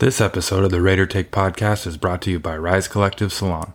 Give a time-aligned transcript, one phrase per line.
[0.00, 3.72] This episode of the Raider Take podcast is brought to you by Rise Collective Salon.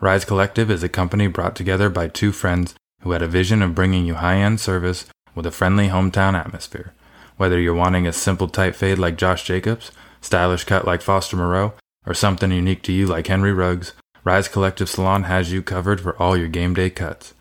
[0.00, 3.74] Rise Collective is a company brought together by two friends who had a vision of
[3.74, 6.92] bringing you high end service with a friendly hometown atmosphere.
[7.38, 11.72] Whether you're wanting a simple tight fade like Josh Jacobs, stylish cut like Foster Moreau,
[12.04, 13.94] or something unique to you like Henry Ruggs,
[14.24, 17.32] Rise Collective Salon has you covered for all your game day cuts.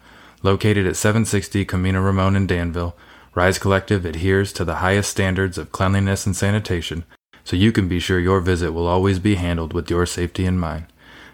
[0.41, 2.95] Located at 760 Camino Ramon in Danville,
[3.36, 7.04] Rise Collective adheres to the highest standards of cleanliness and sanitation
[7.43, 10.57] so you can be sure your visit will always be handled with your safety in
[10.57, 10.85] mind.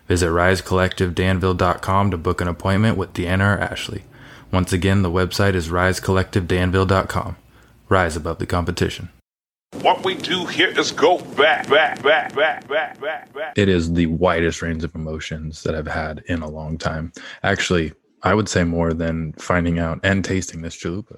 [0.08, 4.04] Visit risecollectivedanville.com to book an appointment with Deanna or Ashley.
[4.52, 7.36] Once again, the website is risecollectivedanville.com.
[7.90, 9.10] Rise above the competition.
[9.82, 13.54] What we do here is go back, back, back, back, back, back, back.
[13.58, 17.12] It is the widest range of emotions that I've had in a long time.
[17.44, 17.94] Actually,
[18.24, 21.18] I would say more than finding out and tasting this chalupa.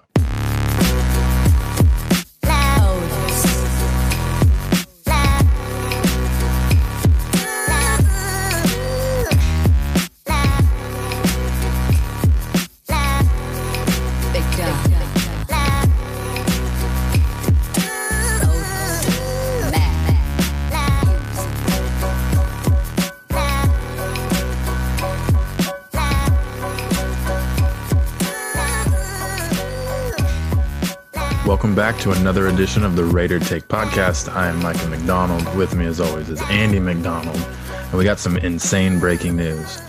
[31.80, 34.27] Back to another edition of the Raider Take podcast.
[34.35, 35.55] I am Michael McDonald.
[35.55, 37.38] With me, as always, is Andy McDonald.
[37.38, 39.81] And we got some insane breaking news.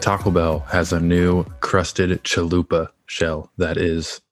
[0.00, 4.22] Taco Bell has a new crusted chalupa shell that is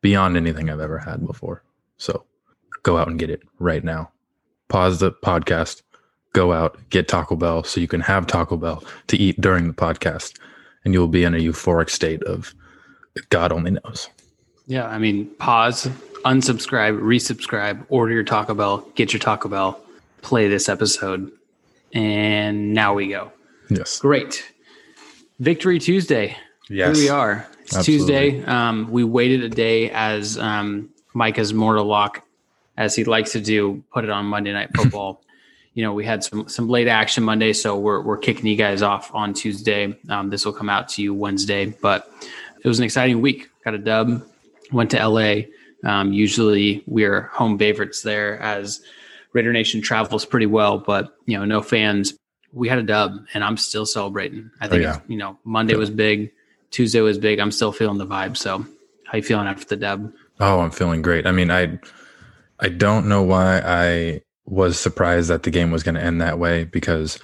[0.00, 1.64] beyond anything I've ever had before.
[1.96, 2.24] So
[2.84, 4.12] go out and get it right now.
[4.68, 5.82] Pause the podcast,
[6.34, 9.74] go out, get Taco Bell so you can have Taco Bell to eat during the
[9.74, 10.38] podcast.
[10.84, 12.54] And you will be in a euphoric state of
[13.30, 14.08] God only knows.
[14.68, 15.90] Yeah, I mean, pause,
[16.24, 19.80] unsubscribe, resubscribe, order your Taco Bell, get your Taco Bell,
[20.22, 21.30] play this episode,
[21.92, 23.32] and now we go.
[23.70, 23.98] Yes.
[23.98, 24.52] Great.
[25.40, 26.36] Victory Tuesday.
[26.68, 26.96] Yes.
[26.96, 27.48] Here we are.
[27.62, 28.30] It's Absolutely.
[28.32, 28.44] Tuesday.
[28.44, 32.22] Um, we waited a day as um, Micah's mortal lock,
[32.76, 35.22] as he likes to do, put it on Monday Night Football.
[35.74, 38.82] you know, we had some some late action Monday, so we're we're kicking you guys
[38.82, 39.98] off on Tuesday.
[40.08, 42.10] Um, this will come out to you Wednesday, but
[42.62, 43.48] it was an exciting week.
[43.64, 44.22] Got a dub.
[44.72, 45.42] Went to LA.
[45.84, 48.80] Um, usually we're home favorites there as
[49.32, 52.14] Raider Nation travels pretty well, but you know, no fans.
[52.52, 54.50] We had a dub, and I'm still celebrating.
[54.60, 55.00] I think Oh, yeah.
[55.08, 56.30] you know Monday was big,
[56.70, 57.40] Tuesday was big.
[57.40, 58.36] I'm still feeling the vibe.
[58.36, 58.64] So,
[59.06, 60.12] how you feeling after the dub?
[60.40, 61.26] Oh, I'm feeling great.
[61.26, 61.78] I mean, I
[62.60, 66.38] I don't know why I was surprised that the game was going to end that
[66.38, 67.18] way because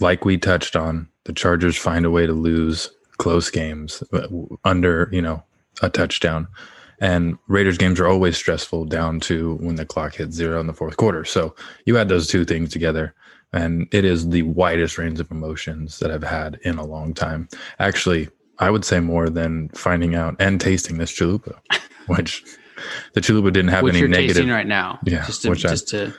[0.00, 4.26] like we touched on, the Chargers find a way to lose close games uh,
[4.64, 5.44] under, you know,
[5.80, 6.48] a touchdown.
[7.02, 10.72] And Raiders games are always stressful down to when the clock hits zero in the
[10.72, 11.24] fourth quarter.
[11.24, 11.54] So
[11.84, 13.12] you add those two things together,
[13.52, 17.48] and it is the widest range of emotions that I've had in a long time.
[17.80, 18.28] Actually,
[18.60, 21.58] I would say more than finding out and tasting this chalupa,
[22.06, 22.44] which
[23.14, 24.36] the chalupa didn't have Which any you're negative.
[24.36, 25.00] tasting right now.
[25.04, 26.14] Yeah, Just to which I- to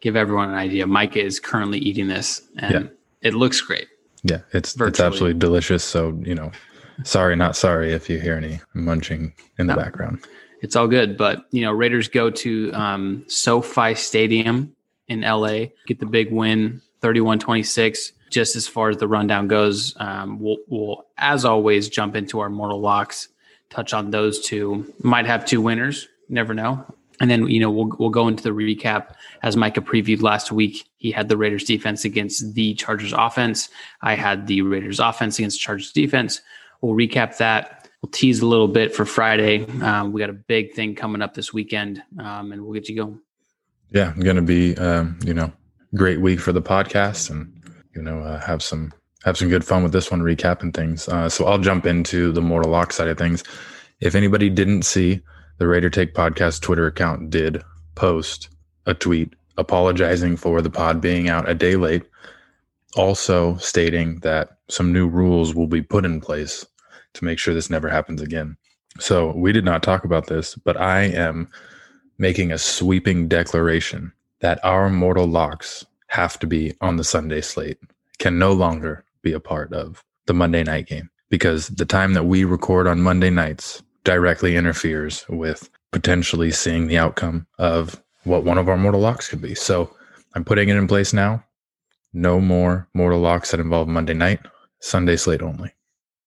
[0.00, 2.90] give everyone an idea, Micah is currently eating this, and Yeah.
[3.28, 3.88] it looks great.
[4.22, 5.82] Yeah, it's it's absolutely delicious.
[5.82, 6.52] So you know,
[7.04, 9.80] sorry, not sorry if you hear any munching in the No.
[9.82, 10.20] background.
[10.62, 11.16] it's all good.
[11.16, 14.74] But you know, Raiders go to um, SoFi Stadium
[15.08, 18.12] in LA, get the big win, 31-26.
[18.30, 22.48] Just as far as the rundown goes, um, we'll, we'll, as always, jump into our
[22.48, 23.28] mortal locks,
[23.70, 24.92] touch on those two.
[25.02, 26.84] Might have two winners, never know.
[27.20, 30.88] And then you know we'll we'll go into the recap as Micah previewed last week.
[30.96, 33.68] He had the Raiders defense against the Chargers offense.
[34.00, 36.40] I had the Raiders offense against Chargers defense.
[36.80, 37.88] We'll recap that.
[38.02, 39.66] We'll tease a little bit for Friday.
[39.82, 42.96] Um, we got a big thing coming up this weekend, um, and we'll get you
[42.96, 43.20] going.
[43.90, 45.52] Yeah, going to be um, you know
[45.94, 47.52] great week for the podcast, and
[47.94, 48.92] you know uh, have some
[49.24, 51.08] have some good fun with this one recapping things.
[51.08, 53.44] Uh, so I'll jump into the Mortal Lock side of things.
[54.00, 55.20] If anybody didn't see,
[55.58, 57.62] the Raider Take podcast Twitter account did
[57.96, 58.48] post
[58.86, 62.02] a tweet apologizing for the pod being out a day late,
[62.96, 66.64] also stating that some new rules will be put in place
[67.14, 68.56] to make sure this never happens again.
[68.98, 71.48] So we did not talk about this, but I am
[72.18, 77.78] making a sweeping declaration that our mortal locks have to be on the Sunday slate,
[78.18, 82.24] can no longer be a part of the Monday night game because the time that
[82.24, 88.58] we record on Monday nights directly interferes with potentially seeing the outcome of what one
[88.58, 89.54] of our mortal locks could be.
[89.54, 89.94] So
[90.34, 91.44] I'm putting it in place now.
[92.12, 94.40] No more mortal locks that involve Monday night,
[94.80, 95.72] Sunday slate only.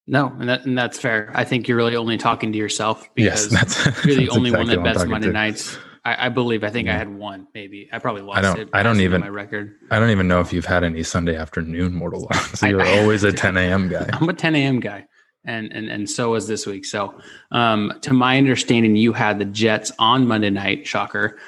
[0.06, 1.32] No, and, that, and that's fair.
[1.34, 4.68] I think you're really only talking to yourself Yes, because that's you're the only one
[4.68, 5.34] that bets Monday to.
[5.34, 5.78] nights.
[6.06, 6.66] I, I believe.
[6.66, 7.88] I think I had one, maybe.
[7.94, 8.70] I probably lost I don't- it.
[8.74, 9.76] I don't even- my record.
[9.90, 12.62] I don't even know if you've had any Sunday afternoon mortal locks.
[12.64, 13.88] I- You're I- always a 10 a.m.
[13.88, 14.10] guy.
[14.12, 14.82] I'm a 10 a.m.
[14.82, 15.06] guy,
[15.46, 16.84] and and and so was this week.
[16.84, 17.18] So,
[17.52, 21.40] um, to my understanding, you had the Jets on Monday night, shocker,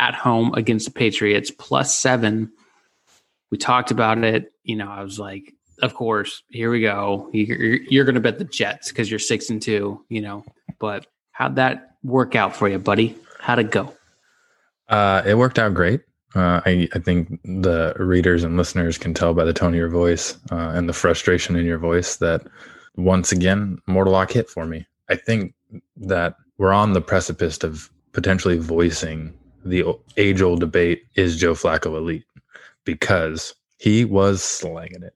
[0.00, 2.50] at home against the Patriots, plus seven.
[3.52, 4.52] We talked about it.
[4.64, 7.28] You know, I was like, of course, here we go.
[7.32, 10.04] You're, you're going to bet the Jets because you're six and two.
[10.08, 10.44] You know,
[10.78, 13.16] but how'd that work out for you, buddy?
[13.40, 13.94] How'd it go?
[14.88, 16.00] Uh, it worked out great.
[16.34, 19.88] Uh, I, I think the readers and listeners can tell by the tone of your
[19.88, 22.46] voice uh, and the frustration in your voice that
[22.96, 24.86] once again, Mortal Lock hit for me.
[25.08, 25.54] I think
[25.96, 29.34] that we're on the precipice of potentially voicing
[29.64, 29.84] the
[30.16, 32.24] age old debate is Joe Flacco elite?
[32.84, 35.14] Because he was slanging it.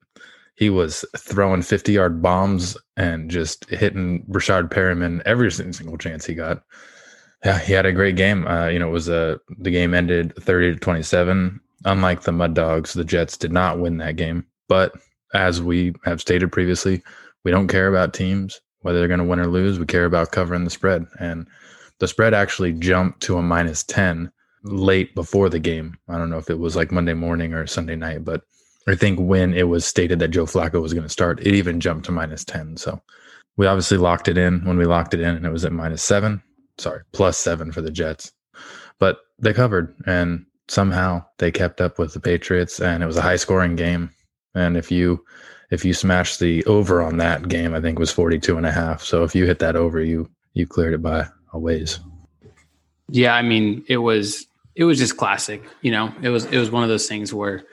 [0.54, 6.34] He was throwing 50 yard bombs and just hitting Rashard Perriman every single chance he
[6.34, 6.62] got.
[7.44, 8.46] Yeah, he had a great game.
[8.46, 11.60] Uh, you know, it was a the game ended 30 to 27.
[11.84, 14.46] Unlike the Mud Dogs, the Jets did not win that game.
[14.68, 14.94] But
[15.34, 17.02] as we have stated previously,
[17.44, 19.78] we don't care about teams whether they're going to win or lose.
[19.78, 21.48] We care about covering the spread, and
[21.98, 24.30] the spread actually jumped to a minus 10
[24.62, 25.96] late before the game.
[26.08, 28.42] I don't know if it was like Monday morning or Sunday night, but
[28.86, 31.80] I think when it was stated that Joe Flacco was going to start, it even
[31.80, 32.76] jumped to minus 10.
[32.76, 33.00] So
[33.56, 36.02] we obviously locked it in when we locked it in, and it was at minus
[36.02, 36.42] seven
[36.78, 38.32] sorry, plus seven for the Jets.
[38.98, 43.22] But they covered and somehow they kept up with the Patriots and it was a
[43.22, 44.10] high scoring game.
[44.54, 45.24] And if you
[45.70, 48.70] if you smash the over on that game, I think it was 42 and a
[48.70, 49.02] half.
[49.02, 51.98] So if you hit that over, you you cleared it by a ways.
[53.08, 54.46] Yeah, I mean, it was
[54.76, 55.64] it was just classic.
[55.82, 57.64] You know, it was it was one of those things where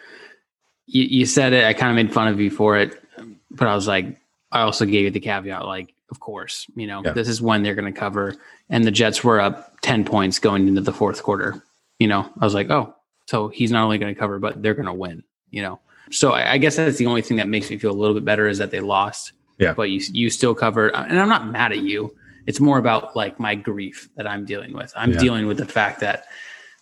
[0.94, 1.64] you, you said it.
[1.66, 3.02] I kind of made fun of you for it,
[3.50, 4.18] but I was like,
[4.52, 7.14] I also gave you the caveat, like, of course, you know, Yeah.
[7.14, 8.36] this is when they're going to cover.
[8.70, 11.64] And the Jets were up ten points going into the fourth quarter.
[12.00, 12.94] You know, I was like, oh,
[13.28, 15.24] so he's not only going to cover, but they're going to win.
[15.52, 15.80] You know,
[16.12, 18.26] so I, I guess that's the only thing that makes me feel a little bit
[18.26, 19.32] better is that they lost.
[19.58, 19.74] Yeah.
[19.74, 22.16] but you you still covered, uh, and I'm not mad at you.
[22.48, 24.92] It's more about like my grief that I'm dealing with.
[24.96, 25.20] I'm Yeah.
[25.20, 26.26] dealing with the fact that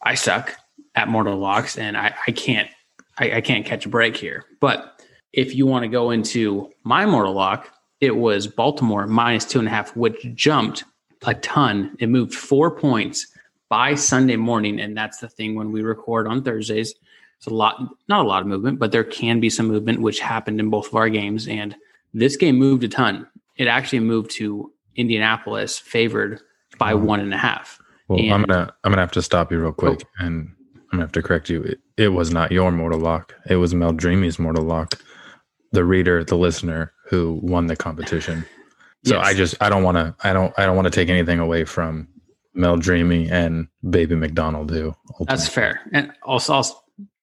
[0.01, 0.56] I suck
[0.95, 2.69] at mortal locks and I, I can't
[3.19, 4.45] I, I can't catch a break here.
[4.60, 7.69] But if you want to go into my mortal lock,
[8.01, 10.83] it was Baltimore minus two and a half, which jumped
[11.25, 11.95] a ton.
[12.00, 13.27] It moved four points
[13.68, 14.80] by Sunday morning.
[14.80, 16.95] And that's the thing when we record on Thursdays.
[17.38, 20.19] It's a lot, not a lot of movement, but there can be some movement, which
[20.19, 21.48] happened in both of our games.
[21.48, 21.75] And
[22.13, 23.27] this game moved a ton.
[23.56, 26.42] It actually moved to Indianapolis favored
[26.77, 27.80] by one and a half.
[28.07, 30.25] Well, I'm gonna I'm gonna have to stop you real quick, oh.
[30.25, 30.58] and I'm
[30.91, 31.62] gonna have to correct you.
[31.63, 33.36] It, it was not your mortal lock.
[33.50, 34.95] It was Mel Dreamy's mortal lock.
[35.71, 38.45] The reader, the listener, who won the competition.
[39.06, 39.25] So Yes.
[39.25, 41.63] I just I don't want to I don't I don't want to take anything away
[41.63, 42.07] from
[42.53, 44.95] Mel Dreamy and Baby McDonald who.
[45.21, 45.81] That's fair.
[45.94, 46.75] And also, also,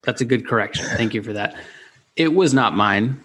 [0.03, 0.87] that's a good correction.
[0.97, 1.57] Thank you for that.
[2.15, 3.23] It was not mine.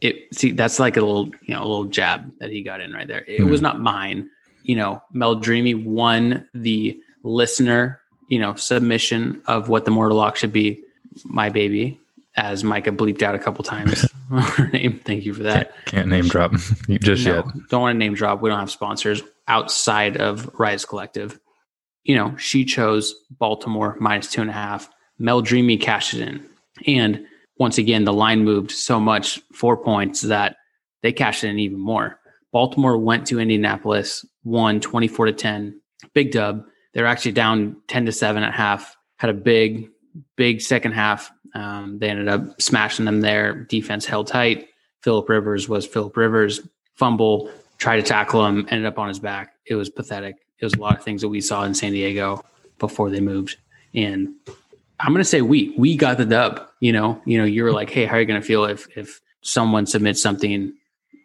[0.00, 2.92] It see that's like a little you know a little jab that he got in
[2.92, 3.24] right there.
[3.26, 3.64] It was hmm.
[3.64, 4.30] not mine.
[4.62, 10.36] You know, Mel Dreamy won the listener you know submission of what the mortal lock
[10.36, 10.82] should be.
[11.24, 12.00] My baby,
[12.36, 15.00] as Micah bleeped out a couple times her name.
[15.04, 15.72] Thank you for that.
[15.86, 16.52] Can't name drop
[16.88, 17.44] just No, yet.
[17.68, 18.40] Don't want to name drop.
[18.40, 21.38] We don't have sponsors outside of Rise Collective.
[22.04, 24.88] You know, she chose Baltimore minus two and a half.
[25.18, 26.46] Mel Dreamy cashed it in.
[26.86, 27.26] And
[27.58, 30.56] once again, the line moved so much, four points, that
[31.02, 32.18] they cashed it in even more.
[32.52, 35.80] Baltimore went to Indianapolis, won 24 to 10.
[36.14, 36.64] Big dub.
[36.92, 38.96] They're actually down 10 to 7 at half.
[39.16, 39.90] Had a big,
[40.36, 41.30] big second half.
[41.54, 43.54] Um, they ended up smashing them there.
[43.54, 44.68] Defense held tight.
[45.02, 46.60] Philip Rivers was Philip Rivers.
[46.94, 49.54] Fumble, tried to tackle him, ended up on his back.
[49.66, 50.36] It was pathetic.
[50.58, 52.44] It was a lot of things that we saw in San Diego
[52.78, 53.56] before they moved.
[53.94, 54.34] And
[55.00, 56.68] I'm gonna say we we got the dub.
[56.80, 59.20] You know, you know, you were like, hey, how are you gonna feel if if
[59.40, 60.74] someone submits something,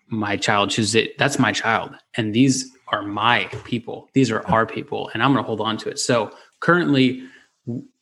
[0.08, 1.18] my child chooses it?
[1.18, 4.10] That's my child, and these are my people.
[4.14, 6.00] These are our people, and I'm gonna hold on to it.
[6.00, 7.24] So currently,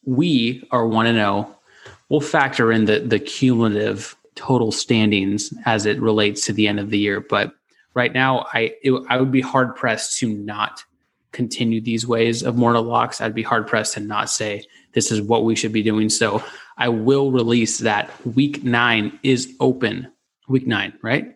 [0.06, 1.58] we are one and zero.
[2.10, 6.90] We'll factor in the the cumulative total standings as it relates to the end of
[6.90, 7.54] the year, but
[7.94, 10.84] right now, I it, I would be hard pressed to not
[11.32, 13.20] continue these ways of mortal locks.
[13.20, 16.10] I'd be hard pressed to not say this is what we should be doing.
[16.10, 16.44] So
[16.78, 20.12] I will release that week nine is open.
[20.48, 21.36] Week nine, right?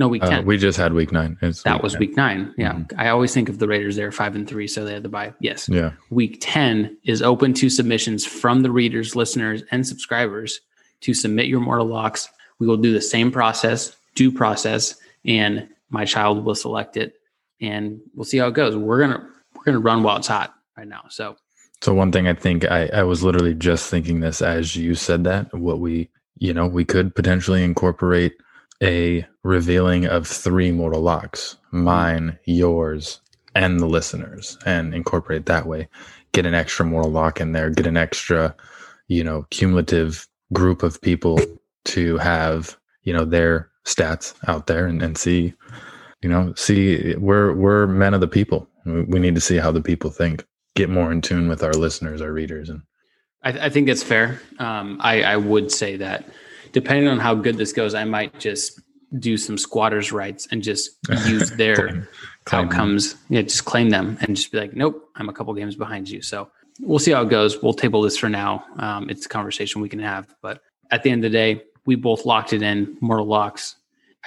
[0.00, 0.46] No, week Uh, ten.
[0.46, 1.36] we just had week nine.
[1.42, 2.00] It's that was 10.
[2.00, 2.54] week nine.
[2.56, 2.72] Yeah.
[2.72, 2.92] Mhm.
[2.96, 5.34] I always think of the Raiders there five and three, so they had to buy.
[5.40, 5.68] Yes.
[5.68, 5.92] Yeah.
[6.08, 10.60] Week 10 is open to submissions from the readers, listeners, and subscribers
[11.02, 12.28] to submit your mortal locks.
[12.58, 17.14] We will do the same process, due process, and my child will select it
[17.60, 18.74] and we'll see how it goes.
[18.74, 21.02] We're gonna we're gonna run while it's hot right now.
[21.10, 21.36] So
[21.82, 25.24] So one thing I think I, I was literally just thinking this as you said
[25.24, 28.32] that, what we, you know, we could potentially incorporate
[28.82, 33.20] a revealing of three mortal locks, mine, yours,
[33.54, 35.88] and the listeners, and incorporate that way.
[36.32, 38.54] Get an extra mortal lock in there, get an extra,
[39.08, 41.40] you know, cumulative group of people
[41.86, 45.54] to have, you know, their stats out there and, and see,
[46.22, 48.68] you know, see we're we're men of the people.
[48.86, 50.44] We need to see how the people think
[50.74, 52.82] get more in tune with our listeners, our readers, and
[53.42, 54.40] I, I think that's fair.
[54.58, 56.24] Um, I, I would say that
[56.72, 58.80] depending on how good this goes, I might just
[59.18, 60.90] do some squatters' rights and just
[61.26, 62.08] use their claim,
[62.44, 63.14] claim outcomes.
[63.14, 63.22] Them.
[63.28, 66.22] Yeah, just claim them and just be like, nope, I'm a couple games behind you.
[66.22, 66.50] So
[66.80, 67.62] we'll see how it goes.
[67.62, 68.64] We'll table this for now.
[68.78, 70.34] Um, it's a conversation we can have.
[70.42, 73.76] But at the end of the day, we both locked it in, Mortal Locks.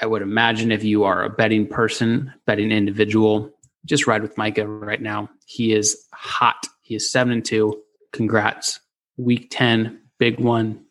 [0.01, 3.51] I would imagine if you are a betting person, betting individual,
[3.85, 5.29] just ride with Micah right now.
[5.45, 6.67] He is hot.
[6.81, 7.81] He is seven and two.
[8.11, 8.79] Congrats.
[9.17, 10.82] Week 10, big one.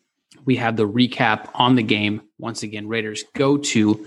[0.45, 2.21] We have the recap on the game.
[2.37, 4.05] Once again, Raiders go to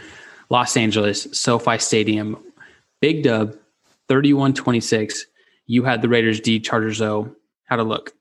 [0.50, 2.36] Los Angeles, SoFi Stadium.
[3.00, 3.56] Big dub,
[4.08, 5.26] 31 26.
[5.66, 7.34] You had the Raiders D, Chargers O.
[7.64, 8.12] How'd it look?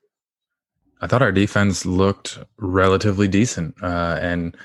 [1.02, 3.76] I thought our defense looked relatively decent.
[3.82, 4.56] Uh, and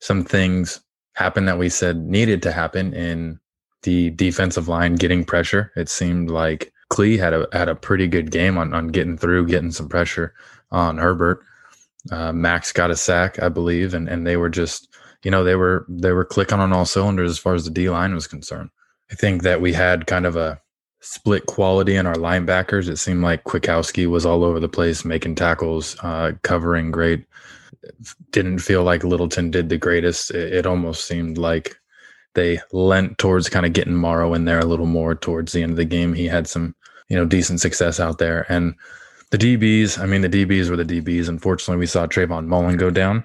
[0.00, 0.80] some things
[1.14, 3.40] happened that we said needed to happen in
[3.82, 5.72] the defensive line getting pressure.
[5.76, 9.46] It seemed like Klee had a had a pretty good game on on getting through,
[9.46, 10.34] getting some pressure
[10.70, 11.42] on Herbert.
[12.10, 14.88] Uh, Max got a sack, I believe, and and they were just
[15.22, 17.90] you know they were they were clicking on all cylinders as far as the D
[17.90, 18.70] line was concerned.
[19.10, 20.60] I think that we had kind of a
[21.00, 22.88] split quality in our linebackers.
[22.88, 27.24] It seemed like Kwiatkoski was all over the place, making tackles, uh, covering great.
[28.32, 30.30] Didn't feel like Littleton did the greatest.
[30.30, 31.76] It, it almost seemed like
[32.34, 35.70] they lent towards kind of getting Morrow in there a little more towards the end
[35.70, 36.12] of the game.
[36.12, 36.74] He had some,
[37.08, 38.46] you know, decent success out there.
[38.52, 38.74] And
[39.30, 41.28] the DBs, I mean, the DBs were the DBs.
[41.28, 43.24] Unfortunately, we saw Trayvon Mullen go down.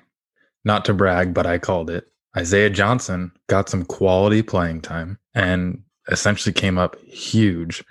[0.65, 2.07] Not to brag, but I called it.
[2.37, 7.83] Isaiah Johnson got some quality playing time and essentially came up huge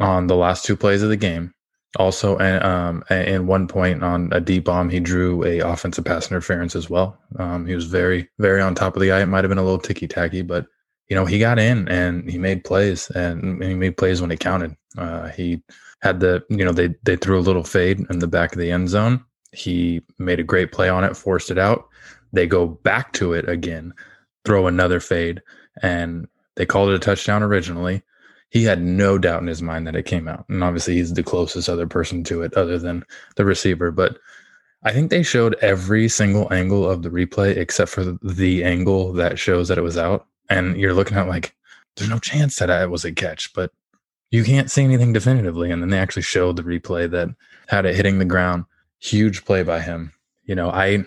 [0.00, 1.52] on the last two plays of the game.
[1.96, 6.30] Also, and um, in one point on a deep bomb, he drew a offensive pass
[6.30, 7.18] interference as well.
[7.38, 9.22] Um, he was very, very on top of the eye.
[9.22, 10.66] It might have been a little ticky tacky, but
[11.08, 14.38] you know he got in and he made plays, and he made plays when it
[14.38, 14.76] counted.
[14.98, 15.62] Uh, he
[16.02, 18.70] had the, you know, they they threw a little fade in the back of the
[18.70, 19.24] end zone.
[19.52, 21.88] He made a great play on it, forced it out.
[22.32, 23.94] They go back to it again,
[24.44, 25.42] throw another fade,
[25.82, 28.02] and they called it a touchdown originally
[28.50, 30.46] he had no doubt in his mind that it came out.
[30.48, 33.04] And obviously, he's the closest other person to it other than
[33.36, 33.90] the receiver.
[33.90, 34.18] But
[34.82, 39.38] I think they showed every single angle of the replay except for the angle that
[39.38, 40.26] shows that it was out.
[40.48, 41.54] And you're looking at like,
[41.96, 43.72] there's no chance that it was a catch, but
[44.30, 45.70] you can't see anything definitively.
[45.70, 47.28] And then they actually showed the replay that
[47.68, 48.64] had it hitting the ground.
[49.00, 50.12] Huge play by him.
[50.44, 51.04] You know, I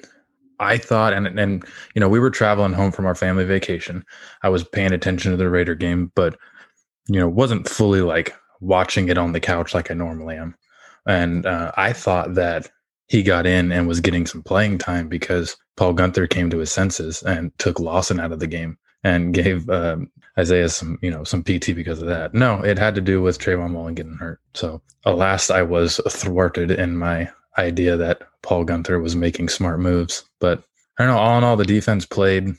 [0.59, 1.63] I thought, and and
[1.95, 4.05] you know, we were traveling home from our family vacation.
[4.43, 6.37] I was paying attention to the Raider game, but
[7.07, 10.55] you know, wasn't fully like watching it on the couch like I normally am.
[11.07, 12.69] And uh, I thought that
[13.07, 16.71] he got in and was getting some playing time because Paul Guenther came to his
[16.71, 21.23] senses and took Lawson out of the game and gave um, Isaiah some, you know,
[21.23, 22.33] some PT because of that.
[22.33, 24.39] No, it had to do with Trayvon Mullen getting hurt.
[24.53, 30.23] So, alas, I was thwarted in my idea that Paul Guenther was making smart moves.
[30.39, 30.63] But
[30.97, 31.19] I don't know.
[31.19, 32.55] All in all, the defense played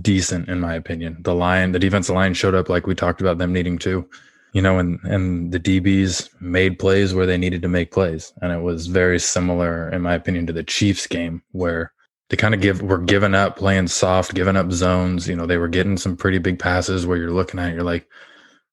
[0.00, 1.18] decent in my opinion.
[1.20, 4.08] The line, the defensive line showed up like we talked about them needing to,
[4.52, 8.52] you know, and and the DBs made plays where they needed to make plays, and
[8.52, 11.92] it was very similar in my opinion to the Chiefs game where
[12.30, 15.28] they kind of give were giving up playing soft, giving up zones.
[15.28, 17.82] You know, they were getting some pretty big passes where you're looking at it, you're
[17.82, 18.08] like,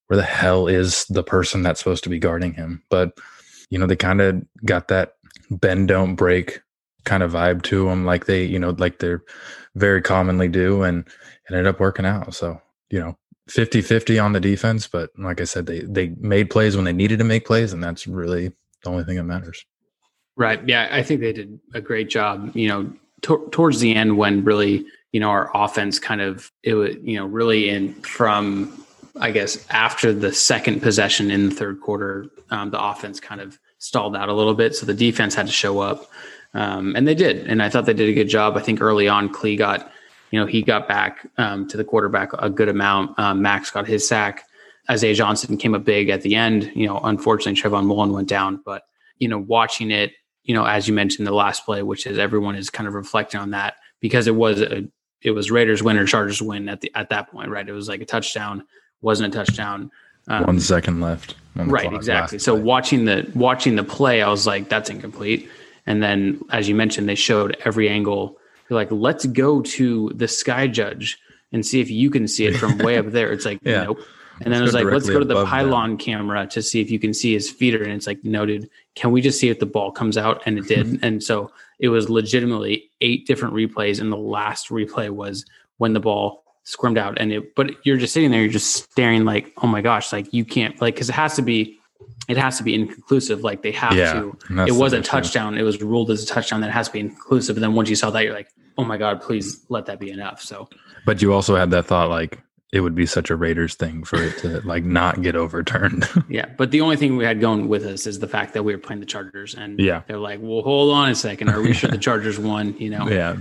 [0.08, 2.84] where the hell is the person that's supposed to be guarding him?
[2.90, 3.18] But
[3.70, 5.14] you know, they kind of got that
[5.50, 6.62] bend don't break
[7.08, 9.24] kind of vibe to them, like they, you know, like they're
[9.76, 12.34] very commonly do and it ended up working out.
[12.36, 14.88] So, you know, 50 50 on the defense.
[14.88, 17.74] But like I said, they, they made plays when they needed to make plays.
[17.74, 18.52] And that's really
[18.84, 19.66] the only thing that matters.
[20.36, 20.62] Right.
[20.68, 20.90] Yeah.
[20.92, 25.20] I think they did a great job, you know, towards the end when really, you
[25.20, 28.86] know, our offense kind of, it was, you know, really in from,
[29.20, 33.60] I guess, after the second possession in the third quarter, um, the offense kind of
[33.80, 34.76] stalled out a little bit.
[34.76, 36.10] So the defense had to show up.
[36.54, 37.48] Um, and they did.
[37.48, 38.58] And I thought they did a good job.
[38.58, 39.92] I think early on, Klee got,
[40.32, 43.18] you know, he got back um, to the quarterback a good amount.
[43.20, 44.44] Um, Max got his sack.
[44.90, 46.72] Isaiah Johnson came up big at the end.
[46.74, 48.62] You know, unfortunately, Trayvon Mullen went down.
[48.66, 48.84] But,
[49.20, 50.14] you know, watching it,
[50.48, 53.40] you know, as you mentioned, the last play, which is everyone is kind of reflecting
[53.40, 54.88] on that because it was a,
[55.22, 57.68] it was Raiders win or Chargers win at the at that point, right?
[57.68, 58.64] It was like a touchdown,
[59.02, 59.92] wasn't a touchdown.
[60.30, 61.36] Um, One second left.
[61.58, 62.62] on the right clock exactly so play.
[62.64, 65.50] watching the watching the play i was like that's incomplete
[65.86, 68.38] and then as you mentioned they showed every angle
[68.68, 71.18] they're like let's go to the sky judge
[71.54, 73.84] and see if you can see it from way up there it's like Yeah.
[73.86, 74.00] nope
[74.42, 76.92] and then Let's it was like let's go to the pylon camera to see if
[76.92, 77.84] you can see his feeder.
[77.84, 78.70] And it's like no dude.
[78.96, 80.42] Can we just see if the ball comes out?
[80.46, 81.00] And it did.
[81.04, 85.46] And so it was legitimately eight different replays and the last replay was
[85.78, 87.20] when the ball squirmed out.
[87.20, 90.34] And it but you're just sitting there you're just staring like oh my gosh like
[90.34, 91.80] you can't like because it has to be
[92.28, 93.44] it has to be inconclusive.
[93.44, 94.38] Like they have Yeah, to.
[94.68, 95.58] it was a touchdown.
[95.58, 97.56] It was ruled as a touchdown that has to be inconclusive.
[97.56, 100.12] And then once you saw that you're like oh my god please let that be
[100.12, 100.42] enough.
[100.42, 100.70] So
[101.06, 102.40] But you also had that thought like
[102.74, 106.08] it would be such a Raiders thing for it to like not get overturned.
[106.30, 108.74] yeah but the only thing we had going with us is the fact that we
[108.74, 110.02] were playing the chargers and Yeah.
[110.08, 113.08] they're like well hold on a second are we sure the chargers won you know
[113.10, 113.38] yeah.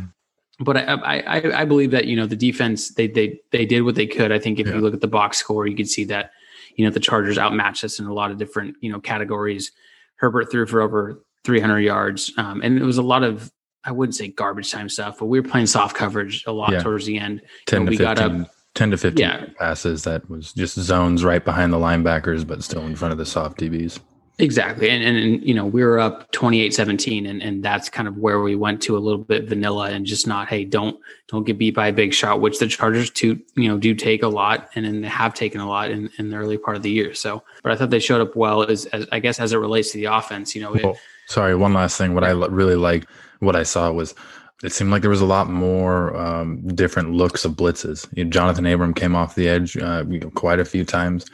[0.60, 3.94] but I, I I- believe that you know the defense they they they did what
[3.96, 4.30] they could.
[4.32, 4.74] I think if Yeah.
[4.74, 6.30] you look at the box score, you could see that
[6.76, 9.72] you know the Chargers outmatched us in a lot of different you know categories.
[10.16, 13.50] Herbert threw for over 300 yards, um, and it was a lot of
[13.84, 16.80] I wouldn't say garbage time stuff, but we were playing soft coverage a lot Yeah.
[16.82, 17.42] towards the end.
[17.66, 19.46] 10 we to got 15, up- 10 to 15 Yeah.
[19.58, 23.26] passes that was just zones right behind the linebackers, but still in front of the
[23.26, 23.98] soft DBs.
[24.38, 24.90] Exactly.
[24.90, 28.18] And, and, and, you know, we were up 28, 17 and, and that's kind of
[28.18, 31.56] where we went to a little bit vanilla and just not, Hey, don't, don't get
[31.56, 34.68] beat by a big shot, which the Chargers to, you know, do take a lot
[34.74, 37.14] and then they have taken a lot in, in the early part of the year.
[37.14, 39.92] So, but I thought they showed up well as, as I guess, as it relates
[39.92, 42.12] to the offense, you know, it, Well, sorry, one last thing.
[42.14, 43.08] What I really liked,
[43.40, 44.14] what I saw was
[44.62, 48.06] it seemed like there was a lot more um, different looks of blitzes.
[48.16, 51.26] You know, Jonathan Abram came off the edge uh, you know, quite a few times.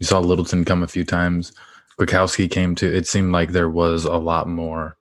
[0.00, 1.52] You saw Littleton come a few times.
[1.98, 2.86] Kwiatkoski came to.
[2.92, 4.96] It seemed like there was a lot more.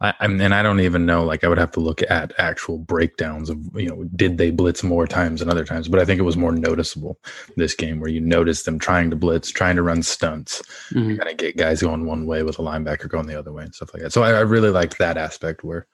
[0.00, 1.24] I, I mean, and I don't even know.
[1.24, 4.84] Like, I would have to look at actual breakdowns of you know, did they blitz
[4.84, 5.88] more times than other times?
[5.88, 7.18] But I think it was more noticeable
[7.56, 11.18] this game where you noticed them trying to blitz, trying to run stunts, Mhm.
[11.18, 13.74] kind of get guys going one way with a linebacker going the other way and
[13.74, 14.12] stuff like that.
[14.12, 15.86] So I, I really liked that aspect where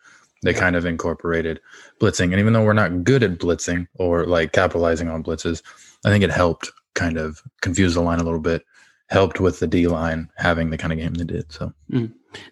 [0.44, 1.60] they kind of incorporated
[2.00, 2.24] blitzing.
[2.30, 5.62] And even though we're not good at blitzing or like capitalizing on blitzes,
[6.04, 8.64] I think it helped kind of confuse the line a little bit,
[9.09, 11.50] helped with the D line having the kind of game they did.
[11.52, 11.72] So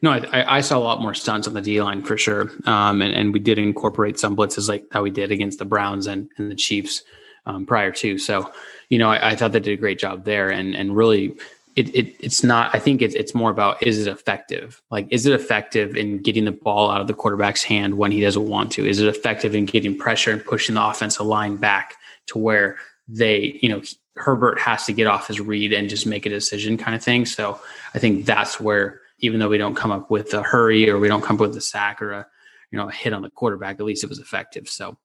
[0.01, 2.51] No, I, I- I saw a lot more stunts on the D line for sure,
[2.67, 6.07] um, and, and we did incorporate some blitzes like how we did against the Browns
[6.07, 7.03] and, and the Chiefs
[7.47, 8.17] um, prior to.
[8.19, 8.51] So,
[8.91, 11.35] you know, I, I thought they did a great job there, and and really,
[11.77, 12.75] it, it it's not.
[12.75, 14.83] I think it's it's more about is it effective?
[14.91, 18.21] Like, is it effective in getting the ball out of the quarterback's hand when he
[18.21, 18.87] doesn't want to?
[18.87, 21.95] Is it effective in getting pressure and pushing the offensive line back
[22.27, 22.77] to where
[23.09, 23.83] they, you know,
[24.17, 27.27] Herbert has to get off his read and just make a decision kind of thing.
[27.27, 27.61] So
[27.95, 31.09] I think that's where, even though we don't come up with a hurry or we
[31.09, 32.27] don't come up with a sack or a,
[32.71, 34.69] you know, a hit on the quarterback, at least it was effective.
[34.69, 34.99] So,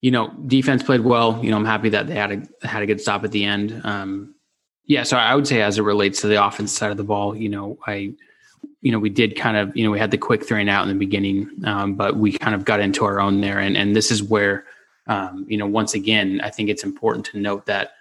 [0.00, 1.42] you know, defense played well.
[1.42, 3.80] You know, I'm happy that they had a had a good stop at the end.
[3.84, 4.31] Um,
[4.86, 7.36] yeah, so I would say as it relates to the offense side of the ball,
[7.36, 8.12] you know, I,
[8.80, 10.82] you know, we did kind of, you know, we had the quick three and out
[10.82, 13.94] in the beginning, um, but we kind of got into our own there, and and
[13.94, 14.64] this is where,
[15.06, 17.92] um, you know, once again, I think it's important to note that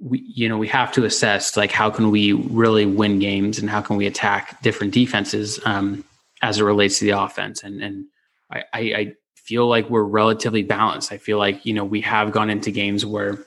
[0.00, 3.70] we you know we have to assess like how can we really win games and
[3.70, 6.04] how can we attack different defenses um,
[6.42, 8.04] as it relates to the offense and and
[8.50, 9.14] I, I I
[9.44, 11.12] feel like we're relatively balanced.
[11.12, 13.46] I feel like you know we have gone into games where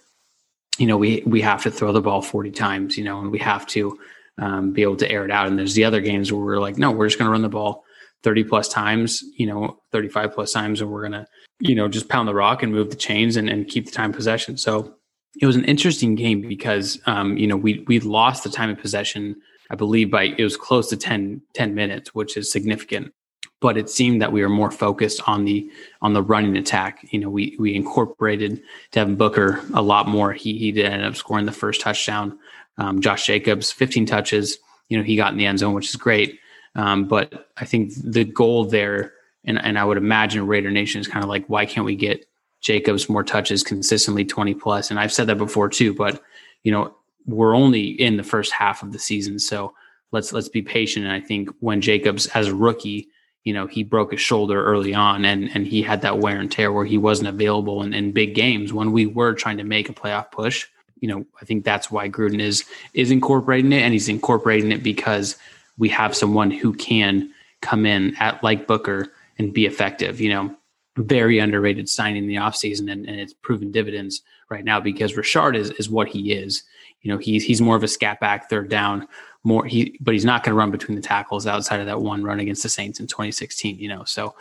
[0.77, 3.39] you know we we have to throw the ball 40 times you know and we
[3.39, 3.97] have to
[4.39, 5.47] um, be able to air it out.
[5.47, 7.49] And there's the other games where we're like no we're just going to run the
[7.49, 7.83] ball
[8.23, 11.25] 30 plus times you know 35 plus times and we're going to
[11.59, 14.13] you know just pound the rock and move the chains and, and keep the time
[14.13, 14.57] possession.
[14.57, 14.95] So
[15.39, 18.79] it was an interesting game because um, you know we we lost the time of
[18.79, 19.35] possession
[19.69, 23.11] i believe by it was close to 10 10 minutes which is significant
[23.60, 25.70] but it seemed that we were more focused on the
[26.02, 30.58] on the running attack you know we we incorporated devin booker a lot more he
[30.58, 32.38] he did end up scoring the first touchdown
[32.78, 34.58] um, josh jacobs 15 touches
[34.89, 36.39] you know he got in the end zone which is great
[36.76, 39.13] um, but i think the goal there
[39.46, 42.26] and, and i would imagine raider nation is kind of like why can't we get
[42.62, 44.89] Jacobs more touches consistently 20 plus.
[44.89, 46.22] And I've said that before too, but
[46.63, 49.39] you know, we're only in the first half of the season.
[49.39, 49.74] So
[50.12, 51.06] let's let's be patient.
[51.06, 53.10] And I think when Jacobs as a rookie,
[53.47, 56.51] you know, he broke his shoulder early on and and he had that wear and
[56.51, 59.88] tear where he wasn't available in, in big games when we were trying to make
[59.88, 60.67] a playoff push.
[60.99, 64.83] You know, I think that's why Gruden is is incorporating it and he's incorporating it
[64.83, 65.38] because
[65.77, 67.31] we have someone who can
[67.62, 70.19] come in at like Booker and be effective.
[70.19, 70.57] You know,
[70.97, 75.55] very underrated signing in the offseason and, and it's proven dividends right now because Richard
[75.55, 76.63] is is what he is.
[77.01, 79.07] You know, he's he's more of a scat back third down,
[79.43, 82.23] more he but he's not going to run between the tackles outside of that one
[82.23, 84.04] run against the Saints in 2016, you know.
[84.04, 84.36] So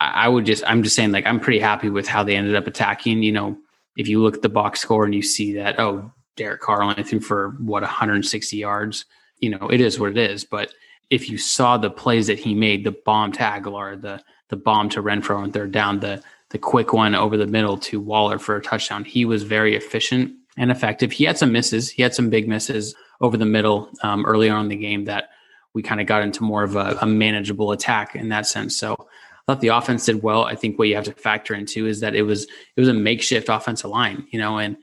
[0.00, 2.66] I, would just I'm just saying like I'm pretty happy with how they ended up
[2.66, 3.22] attacking.
[3.22, 3.58] You know,
[3.96, 7.02] if you look at the box score and you see that, oh, Derek Carr only
[7.02, 9.04] threw for what 160 yards.
[9.38, 10.44] you know, it is what it is.
[10.44, 10.72] But
[11.10, 14.88] if you saw the plays that he made, the bomb to Agholor, the the bomb
[14.90, 18.56] to Renfrow on third down, the the quick one over the middle to Waller for
[18.56, 21.12] a touchdown, he was very efficient and effective.
[21.12, 21.90] He had some misses.
[21.90, 25.30] He had some big misses over the middle um, early on in the game that
[25.74, 28.76] we kind of got into more of a, a, manageable attack in that sense.
[28.76, 29.06] So I
[29.46, 30.44] thought the offense did well.
[30.44, 32.94] I think what you have to factor into is that it was it was a
[32.94, 34.76] makeshift offensive line, you know, and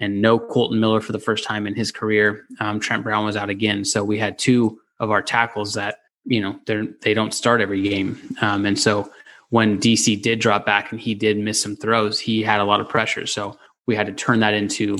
[0.00, 2.46] and no Colton Miller for the first time in his career.
[2.60, 6.40] Um, Trent Brown was out again, so we had two of our tackles that you
[6.40, 9.10] know they they don't start every game, um, and so
[9.50, 12.80] when DC did drop back and he did miss some throws, he had a lot
[12.80, 13.26] of pressure.
[13.26, 14.98] So we had to turn that into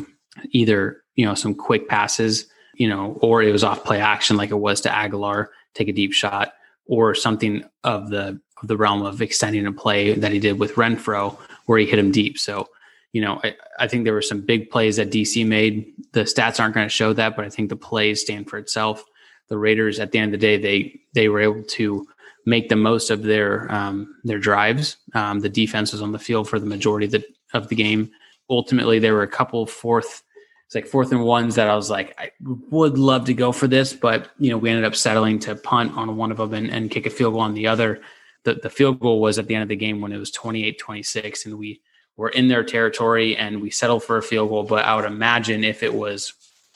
[0.51, 2.47] either you know some quick passes,
[2.79, 5.93] you know, or it was off play action like it was to Agholor, take a
[5.93, 6.55] deep shot,
[6.87, 10.75] or something of the of the realm of extending a play that he did with
[10.75, 11.37] Renfrow
[11.67, 12.39] where he hit him deep.
[12.39, 12.69] So
[13.13, 15.93] you know, I, I think there were some big plays that DC made.
[16.13, 19.05] The stats aren't going to show that, but I think the plays stand for itself.
[19.49, 22.07] The Raiders, at the end of the day, they they were able to
[22.45, 24.97] make the most of their um, their drives.
[25.15, 28.11] Um, the defense was on the field for the majority of the of the game.
[28.51, 30.23] Ultimately, there were a couple fourth,
[30.69, 33.67] it's like fourth and ones that I was like, I would love to go for
[33.67, 36.71] this, but you know, we ended up settling to punt on one of them and,
[36.71, 38.03] and kick a field goal on the other.
[38.43, 40.79] The, the field goal was at the end of the game when it was 28
[40.79, 41.81] 26, and we
[42.19, 44.63] were in their territory and we settled for a field goal.
[44.63, 46.35] But I would imagine if it was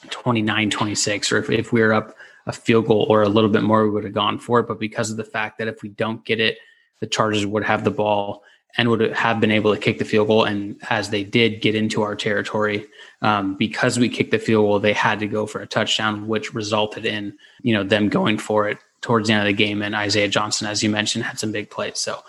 [0.09, 2.15] 29 26 or if, if we were up
[2.47, 4.67] a field goal or a little bit more, we would have gone for it.
[4.67, 6.57] But because of the fact that if we don't get it,
[6.99, 8.41] the Chargers would have the ball
[8.77, 10.43] and would have been able to kick the field goal.
[10.43, 12.87] And as they did get into our territory,
[13.21, 16.53] um, because we kicked the field goal, they had to go for a touchdown, which
[16.53, 19.81] resulted in you know them going for it towards the end of the game.
[19.81, 21.99] And Isaiah Johnson, as you mentioned, had some big plays.
[21.99, 22.19] So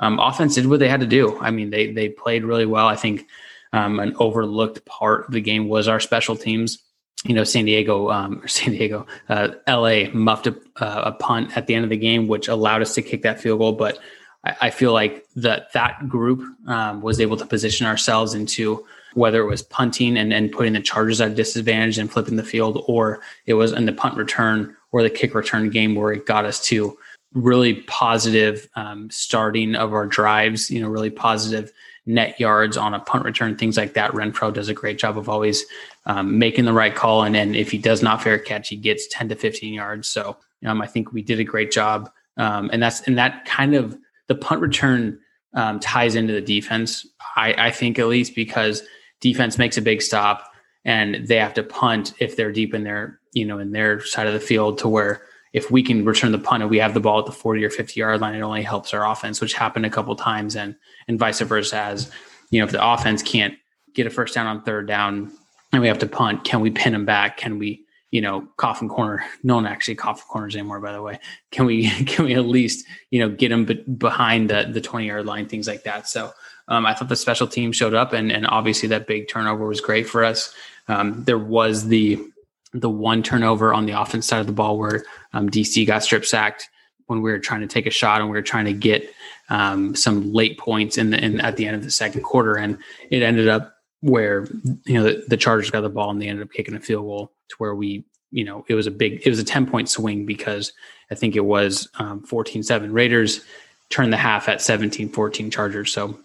[0.00, 1.38] um, offense did what they had to do.
[1.40, 2.86] I mean, they they played really well.
[2.86, 3.26] I think
[3.72, 6.78] um, an overlooked part of the game was our special teams.
[7.24, 10.08] You know, San Diego, um, San Diego, uh, L.A.
[10.10, 13.02] muffed a, uh, a, punt at the end of the game, which allowed us to
[13.02, 13.72] kick that field goal.
[13.72, 13.98] But
[14.44, 19.46] I, feel like that that group um, was able to position ourselves into whether it
[19.46, 23.20] was punting and, and putting the Chargers at a disadvantage and flipping the field, or
[23.46, 26.62] it was in the punt return or the kick return game where it got us
[26.66, 26.98] to
[27.32, 31.72] really positive um, starting of our drives, you know, really positive
[32.06, 34.12] net yards on a punt return, things like that.
[34.12, 35.64] Renfrow does a great job of always
[36.06, 37.22] um, making the right call.
[37.22, 40.08] And then if he does not fair catch, he gets 10 to 15 yards.
[40.08, 42.10] So um, I think we did a great job.
[42.36, 43.96] Um, and that's, and that kind of
[44.28, 45.18] the punt return
[45.54, 47.06] um, ties into the defense,
[47.36, 48.82] I, I think at least because
[49.20, 50.50] defense makes a big stop
[50.84, 54.26] and they have to punt if they're deep in their, you know, in their side
[54.26, 57.00] of the field to where if we can return the punt and we have the
[57.00, 59.86] ball at the 40 or 50 yard line, it only helps our offense, which happened
[59.86, 60.74] a couple times and
[61.06, 62.10] and vice versa as
[62.50, 63.54] you know, if the offense can't
[63.94, 65.32] get a first down on third down
[65.72, 67.36] and we have to punt, can we pin them back?
[67.36, 67.83] Can we,
[68.14, 69.24] you know, coffin corner?
[69.42, 71.18] No one actually coffin corners anymore, by the way.
[71.50, 75.08] Can we can we at least, you know, get them be- behind the the 20
[75.08, 76.06] yard line, things like that.
[76.08, 76.30] So
[76.68, 79.80] um, I thought the special team showed up and and obviously that big turnover was
[79.80, 80.54] great for us.
[80.86, 82.24] Um, there was the
[82.72, 86.24] the one turnover on the offense side of the ball where um, DC got strip
[86.24, 86.68] sacked
[87.06, 89.12] when we were trying to take a shot and we were trying to get
[89.48, 92.78] um, some late points in the in, at the end of the second quarter, and
[93.10, 93.73] it ended up
[94.04, 94.46] where
[94.84, 97.06] you know the, the Chargers got the ball and they ended up kicking a field
[97.06, 99.88] goal to where we you know it was a big it was a 10 point
[99.88, 100.74] swing because
[101.10, 103.40] I think it was um, 14-7 Raiders
[103.88, 105.92] turned the half at 17-14 Chargers.
[105.92, 106.18] So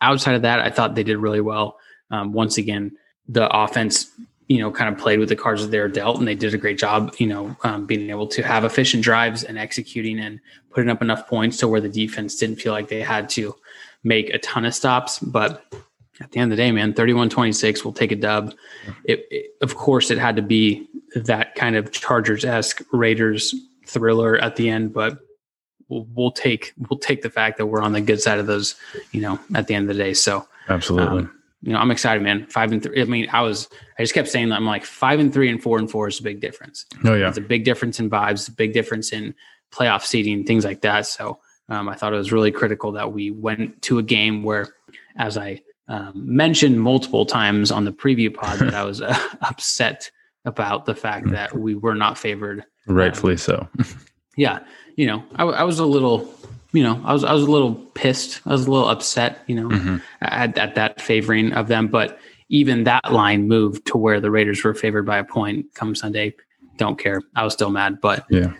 [0.00, 1.78] outside of that, I thought they did really well.
[2.10, 2.96] Um, once again,
[3.28, 4.10] the offense
[4.48, 6.52] you know, kind of played with the cards that they were dealt, and they did
[6.52, 10.40] a great job, you know, um, being able to have efficient drives and executing and
[10.70, 13.54] putting up enough points to where the defense didn't feel like they had to
[14.02, 15.20] make a ton of stops.
[15.20, 15.64] But
[16.20, 18.54] at the end of the day, man, 31 26 will take a dub.
[19.04, 23.54] It, it, of course, it had to be that kind of Chargers esque Raiders
[23.86, 25.18] thriller at the end, but
[25.88, 28.74] we'll, we'll, take we'll take the fact that we're on the good side of those,
[29.12, 30.14] you know, at the end of the day.
[30.14, 31.22] So, absolutely.
[31.22, 32.46] Um, you know, I'm excited, man.
[32.46, 33.02] Five and three.
[33.02, 35.62] I mean, I was, I just kept saying that I'm like five and three and
[35.62, 36.86] four and four is a big difference.
[37.04, 39.34] Oh yeah, it's a big difference in vibes, a big difference in
[39.70, 41.06] playoff seeding, things like that.
[41.06, 44.68] So um, I thought it was really critical that we went to a game where,
[45.16, 50.10] as I um, mentioned multiple times on the preview pod, that I was uh, upset
[50.44, 51.32] about the fact mm.
[51.32, 52.64] that we were not favored.
[52.86, 53.68] Rightfully um, so.
[54.36, 54.60] yeah,
[54.96, 56.32] you know, I, I was a little
[56.72, 58.40] you know, I was I was a little pissed.
[58.46, 59.96] I was a little upset, you know, mm-hmm.
[60.22, 61.88] at, at that favoring of them.
[61.88, 65.96] But even that line moved to where the Raiders were favored by a point come
[65.96, 66.34] Sunday.
[66.76, 67.20] Don't care.
[67.34, 68.52] I was still mad, but yeah,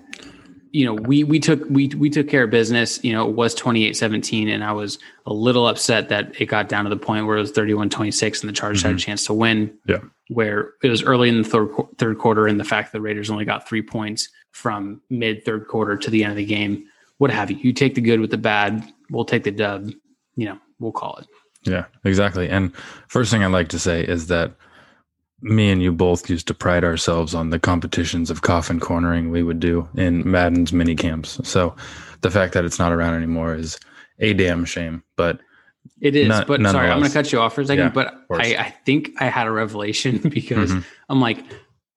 [0.73, 3.03] you know, we we took we we took care of business.
[3.03, 6.85] You know, it was 28-17, and I was a little upset that it got down
[6.85, 8.99] to the point where it was 31-26 and the Chargers had a Mhm.
[9.01, 9.73] chance to win.
[9.87, 9.99] Yeah.
[10.29, 13.31] Where it was early in the third third quarter, and the fact that the Raiders
[13.31, 16.85] only got three points from mid third quarter to the end of the game,
[17.19, 17.57] what have you.
[17.61, 18.83] You take the good with the bad.
[19.11, 19.91] We'll take the dub.
[20.37, 21.27] You know, we'll call it.
[21.69, 22.49] Yeah, exactly.
[22.49, 22.73] And
[23.09, 24.53] first thing I'd like to say is that
[25.43, 29.43] me and you both used to pride ourselves on the competitions of coffin cornering we
[29.43, 31.41] would do in Madden's mini camps.
[31.49, 31.75] So
[32.21, 33.79] the fact that it's not around anymore is
[34.19, 35.03] a damn shame.
[35.17, 35.41] But
[36.01, 37.85] It is, None- but sorry, I'm going to cut you off for a second.
[37.87, 38.15] Yeah, but.
[38.31, 40.85] I, I think I had a revelation because Mhm.
[41.09, 41.43] I'm like,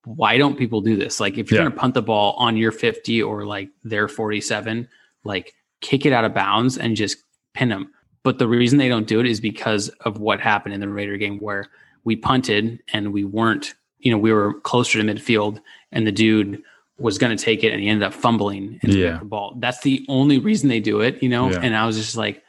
[0.05, 1.19] why don't people do this?
[1.19, 1.65] Like, if you're Yeah.
[1.65, 4.87] going to punt the ball on your 50 or like their 47,
[5.25, 7.17] like kick it out of bounds and just
[7.53, 7.91] pin them.
[8.23, 11.17] But the reason they don't do it is because of what happened in the Raider
[11.17, 11.69] game where
[12.03, 15.59] we punted and we weren't, you know, we were closer to midfield
[15.91, 16.61] and the dude
[16.99, 19.17] was going to take it and he ended up fumbling and Yeah.
[19.19, 19.55] the ball.
[19.59, 21.49] That's the only reason they do it, you know?
[21.49, 21.59] Yeah.
[21.61, 22.43] And I was just like,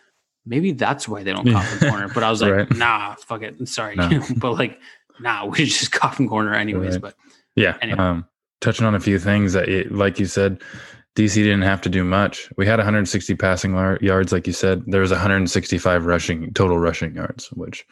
[0.47, 2.09] maybe that's why they don't coffin corner.
[2.12, 2.77] But I was like, Right.
[2.77, 3.57] nah, fuck it.
[3.59, 3.97] I'm sorry.
[3.97, 4.09] No.
[4.09, 4.79] You know, but like,
[5.21, 6.95] nah, we just coffin corner anyways.
[6.95, 7.01] Right.
[7.03, 7.14] But
[7.57, 7.99] yeah, Anyway.
[7.99, 8.27] um,
[8.61, 10.61] touching on a few things that, it, like you said,
[11.17, 12.51] DC didn't have to do much.
[12.57, 14.83] We had 160 passing yards, like you said.
[14.88, 17.87] There was 165 rushing total rushing yards, which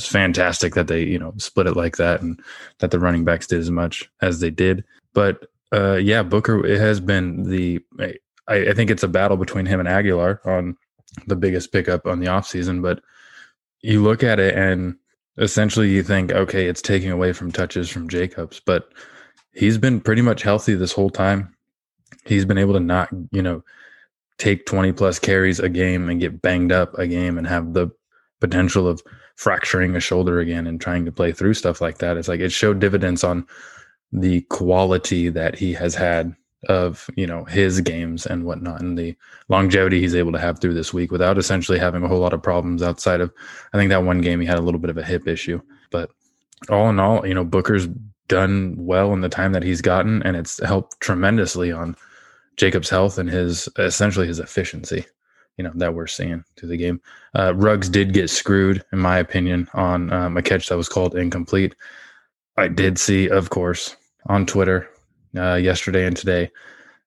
[0.00, 2.40] was fantastic that they you know split it like that and
[2.78, 4.84] that the running backs did as much as they did.
[5.12, 8.14] But uh, yeah, Booker it has been the I,
[8.48, 10.76] I think it's a battle between him and Agholor on
[11.26, 12.82] the biggest pickup on the offseason.
[12.82, 13.02] But
[13.82, 14.96] you look at it and
[15.38, 18.92] essentially you think, okay, it's taking away from touches from Jacobs, but
[19.52, 21.54] he's been pretty much healthy this whole time.
[22.26, 23.62] He's been able to not, you know,
[24.38, 27.90] take 20 plus carries a game and get banged up a game and have the
[28.40, 29.02] potential of
[29.40, 32.18] fracturing a shoulder again and trying to play through stuff like that.
[32.18, 33.46] It's like it showed dividends on
[34.12, 36.36] the quality that he has had
[36.68, 39.16] of, you know, his games and whatnot and the
[39.48, 42.42] longevity he's able to have through this week without essentially having a whole lot of
[42.42, 43.32] problems outside of
[43.72, 45.58] I think that one game he had a little bit of a hip issue.
[45.90, 46.10] But
[46.68, 47.88] all in all, you know, Booker's
[48.28, 51.96] done well in the time that he's gotten, and it's helped tremendously on
[52.58, 55.06] Jacob's health and his essentially his efficiency,
[55.56, 57.00] you know, that we're seeing through the game.
[57.34, 61.74] Uh, did get screwed, in my opinion, on um, a catch that was called incomplete.
[62.56, 64.88] I did see, of course, on Twitter
[65.36, 66.50] uh, yesterday and today,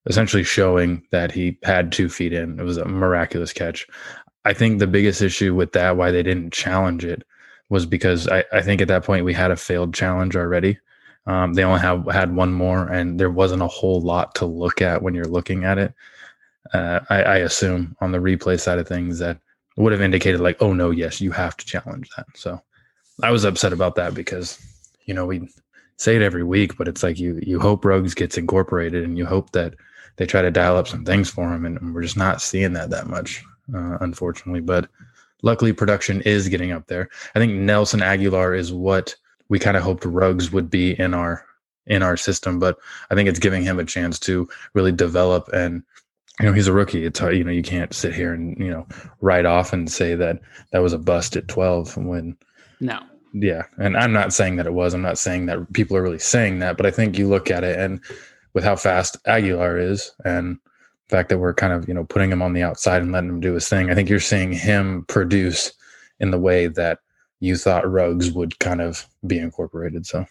[0.06, 2.58] essentially showing that he had two feet in.
[2.58, 3.86] It was a miraculous catch.
[4.44, 7.24] I think the biggest issue with that, why they didn't challenge it,
[7.70, 10.78] was because I, I think at that point we had a failed challenge already.
[11.26, 14.82] Um, they only have had one more, and there wasn't a whole lot to look
[14.82, 15.94] at when you're looking at it.
[16.74, 19.38] Uh, I, I assume on the replay side of things that
[19.76, 22.26] would have indicated like, oh no, yes, you have to challenge that.
[22.34, 22.60] So
[23.22, 24.58] I was upset about that because
[25.06, 25.48] you know we
[25.96, 29.24] say it every week, but it's like you you hope Ruggs gets incorporated, and you
[29.24, 29.74] hope that
[30.16, 32.90] they try to dial up some things for him, and we're just not seeing that
[32.90, 34.60] that much, uh, unfortunately.
[34.60, 34.88] But
[35.42, 37.08] luckily, production is getting up there.
[37.34, 39.14] I think Nelson Agholor is what
[39.48, 41.44] we kind of hoped Ruggs would be in our
[41.86, 42.78] in our system, but
[43.10, 45.48] I think it's giving him a chance to really develop.
[45.52, 45.82] And
[46.40, 47.04] you know, he's a rookie.
[47.04, 48.86] It's hard, you know you can't sit here and you know
[49.20, 50.40] write off and say that
[50.72, 52.36] that was a bust at twelve when
[52.80, 53.00] no,
[53.32, 54.94] yeah, and I'm not saying that it was.
[54.94, 57.64] I'm not saying that people are really saying that, but I think you look at
[57.64, 58.00] it and
[58.54, 60.56] with how fast Agholor is and
[61.08, 63.28] the fact that we're kind of, you know, putting him on the outside and letting
[63.28, 65.72] him do his thing, I think you're seeing him produce
[66.20, 67.00] in the way that
[67.40, 70.06] you thought Ruggs would kind of be incorporated.
[70.06, 70.24] So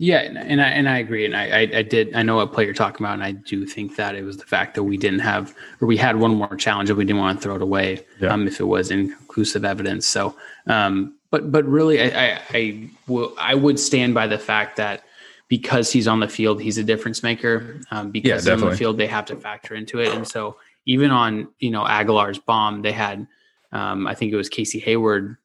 [0.00, 2.52] Yeah, and and I and I agree, and I, I I did I know what
[2.52, 4.96] play you're talking about, and I do think that it was the fact that we
[4.96, 7.62] didn't have or we had one more challenge and we didn't want to throw it
[7.62, 8.32] away Yeah.
[8.32, 10.06] um, if it was inconclusive evidence.
[10.06, 10.36] So,
[10.68, 15.02] um, but but really, I I, I will I would stand by the fact that
[15.48, 17.80] because he's on the field, he's a difference maker.
[17.90, 21.10] Um, because he's on the field, they have to factor into it, and so even
[21.10, 23.26] on you know Agholor's bomb, they had
[23.72, 25.36] um, I think it was Casey Hayward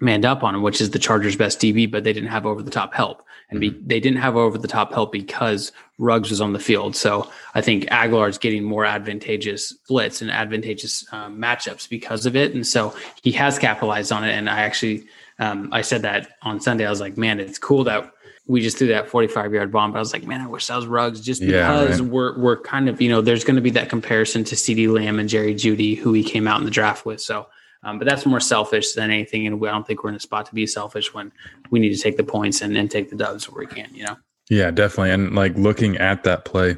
[0.00, 2.62] manned up on him, which is the Chargers' best DB, but they didn't have over
[2.62, 3.22] the top help.
[3.50, 6.96] And be, they didn't have over the top help because Ruggs was on the field.
[6.96, 12.34] So I think Agholor is getting more advantageous blitz and advantageous um, matchups because of
[12.34, 12.54] it.
[12.54, 14.32] And so he has capitalized on it.
[14.32, 15.06] And I actually,
[15.38, 16.86] um, I said that on Sunday.
[16.86, 18.12] I was like, man, it's cool that
[18.46, 19.92] we just threw that 45 yard bomb.
[19.92, 22.10] But I was like, man, I wish that was Ruggs just Yeah, because right.
[22.10, 25.20] we're, we're kind of, you know, there's going to be that comparison to CeeDee Lamb
[25.20, 27.20] and Jerry Jeudy, who he came out in the draft with.
[27.20, 27.46] So
[27.84, 29.46] um, but that's more selfish than anything.
[29.46, 31.32] And I don't think we're in a spot to be selfish when
[31.70, 34.04] we need to take the points and, and take the dubs where we can, you
[34.04, 34.16] know?
[34.50, 35.10] Yeah, definitely.
[35.10, 36.76] And like looking at that play,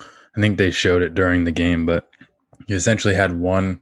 [0.00, 2.08] I think they showed it during the game, but
[2.66, 3.80] you essentially had one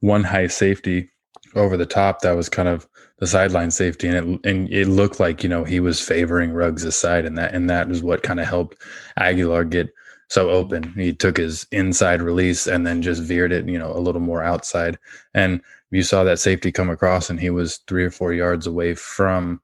[0.00, 1.10] one high safety
[1.54, 5.20] over the top that was kind of the sideline safety, and it and it looked
[5.20, 8.40] like you know he was favoring Ruggs' aside and that and that is what kind
[8.40, 8.78] of helped
[9.18, 9.90] Agholor get
[10.28, 10.94] so open.
[10.94, 14.42] He took his inside release and then just veered it, you know, a little more
[14.42, 14.96] outside.
[15.34, 18.94] And you saw that safety come across, and he was three or four yards away
[18.94, 19.60] from,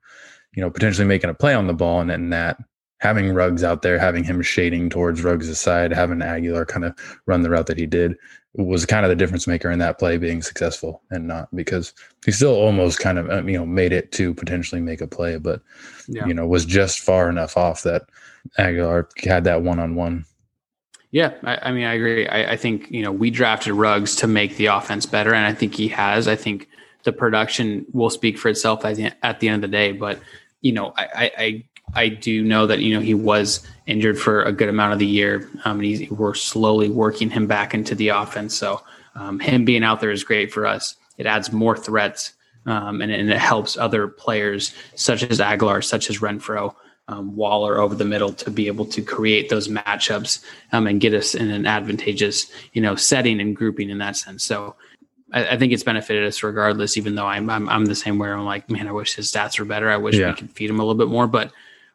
[0.55, 2.59] you know, potentially making a play on the ball, and then that
[2.99, 7.43] having Ruggs out there, having him shading towards Ruggs' side, having Agholor kind of run
[7.43, 8.17] the route that he did
[8.55, 11.93] was kind of the difference maker in that play being successful and not because
[12.25, 15.37] he still almost kind of uh, you know made it to potentially make a play,
[15.37, 15.61] but
[16.09, 16.27] yeah.
[16.27, 18.05] you know was just far enough off that
[18.59, 20.25] Agholor had that one on one.
[21.17, 22.29] Yeah, I, I, mean I agree.
[22.29, 25.55] I, I think you know we drafted Ruggs to make the offense better, and I
[25.55, 26.29] think he has.
[26.29, 26.69] I think
[27.05, 30.21] the production will speak for itself at the, at the end of the day, but
[30.61, 34.53] you know I, I I do know that you know he was injured for a
[34.53, 35.49] good amount of the year.
[35.65, 38.55] Um, and he's, we're slowly working him back into the offense.
[38.55, 38.83] So
[39.15, 40.97] um, him being out there is great for us.
[41.17, 42.35] It adds more threats,
[42.67, 46.75] um, and, and, it helps other players such as Agholor, such as Renfrow,
[47.09, 50.43] um, Waller over the middle to be able to create those matchups
[50.73, 54.45] um, and get us in an advantageous you know setting and grouping in that sense.
[54.45, 54.75] So
[55.33, 56.97] I, I, think it's benefited us regardless.
[56.97, 59.59] Even though I'm, I'm, I'm the same where I'm like, man, I wish his stats
[59.59, 59.91] were better.
[59.91, 60.29] I wish yeah.
[60.29, 61.53] we could feed him a little bit more, but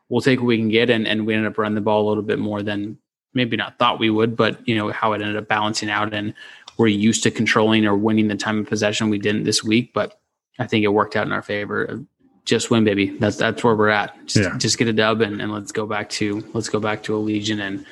[0.10, 2.10] we'll take what we can get and, and we ended up running the ball a
[2.10, 2.97] little bit more than
[3.34, 6.34] maybe not thought we would, but you know, how it ended up balancing out and
[6.78, 9.10] we're used to controlling or winning the time of possession.
[9.10, 10.19] We didn't this week, but
[10.60, 12.04] I think it worked out in our favor.
[12.46, 13.18] Just win, baby.
[13.18, 14.16] That's that's where we're at.
[14.26, 14.58] Just, yeah.
[14.58, 17.60] just get a dub and, and let's go back to let's go back to Allegiant
[17.62, 17.86] and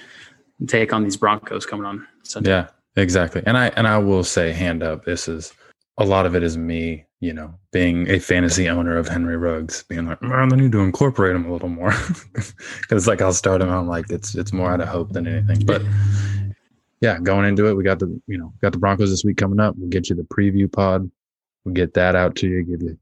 [0.67, 2.49] take on these Broncos coming on Sunday.
[2.49, 3.43] Yeah, exactly.
[3.45, 5.53] And I and I will say, hand up, this is
[5.97, 9.83] a lot of it is me you know, being a fantasy owner of Henry Ruggs,
[9.83, 11.93] being like, man, I need to incorporate him a little more.
[12.81, 15.65] Because like I'll start him, I'm like, it's it's more out of hope than anything.
[15.65, 15.83] But
[17.01, 19.59] yeah, going into it, we got the you know got the Broncos this week coming
[19.59, 19.75] up.
[19.77, 21.09] We'll get you the preview pod.
[21.63, 22.63] We'll get that out to you.
[22.63, 22.97] Give you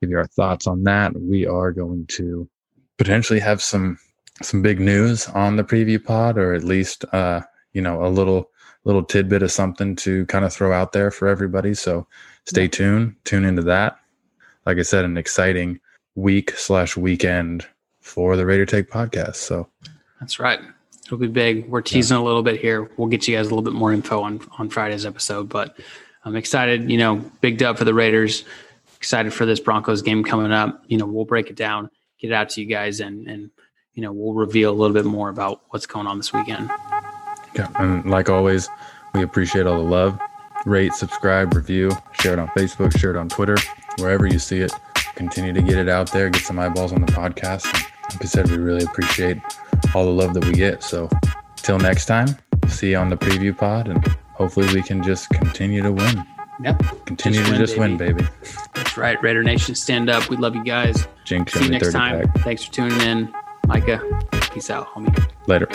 [0.00, 1.18] give you our thoughts on that.
[1.20, 2.48] We are going to
[2.96, 3.98] potentially have some
[4.42, 7.40] some big news on the preview pod, or at least uh,
[7.72, 8.50] you know a little
[8.84, 11.74] little tidbit of something to kind of throw out there for everybody.
[11.74, 12.06] So
[12.46, 12.68] stay yeah.
[12.68, 13.98] tuned, tune into that.
[14.66, 15.80] Like I said, an exciting
[16.14, 17.66] week slash weekend
[18.00, 19.36] for the Raider Take podcast.
[19.36, 19.68] So
[20.20, 20.60] that's right.
[21.06, 21.68] It'll be big.
[21.68, 22.22] We're teasing yeah.
[22.22, 22.90] a little bit here.
[22.96, 25.78] We'll get you guys a little bit more info on on Friday's episode, but
[26.24, 26.90] I'm excited.
[26.90, 28.44] You know, big dub for the Raiders.
[28.98, 30.82] Excited for this Broncos game coming up.
[30.88, 31.88] You know, we'll break it down,
[32.20, 33.50] get it out to you guys, and and
[33.94, 36.68] you know we'll reveal a little bit more about what's going on this weekend.
[37.54, 38.68] Yeah, and like always,
[39.14, 40.18] we appreciate all the love
[40.66, 43.56] rate, subscribe, review, share it on Facebook, share it on Twitter,
[43.98, 44.72] wherever you see it.
[45.14, 47.64] Continue to get it out there, get some eyeballs on the podcast.
[48.12, 49.38] like I said, we really appreciate
[49.94, 50.82] all the love that we get.
[50.82, 51.08] So,
[51.56, 52.36] till next time,
[52.68, 56.24] see you on the preview pod, and hopefully, we can just continue to win.
[56.62, 57.06] Yep.
[57.06, 58.14] Continue just to win, just baby.
[58.14, 58.28] win, baby.
[58.98, 59.22] Right.
[59.22, 60.28] Raider Nation, stand up.
[60.28, 61.06] We love you guys.
[61.24, 62.28] Jinx See you next time.
[62.28, 62.44] Pack.
[62.44, 63.34] Thanks for tuning in.
[63.66, 64.00] Micah,
[64.52, 65.30] peace out, homie.
[65.46, 65.68] Later.